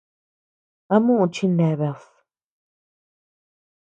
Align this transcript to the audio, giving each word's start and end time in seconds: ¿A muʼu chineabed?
¿A 0.95 0.97
muʼu 1.05 1.25
chineabed? 1.33 2.01